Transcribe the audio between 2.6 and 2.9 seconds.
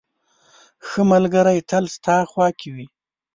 وي.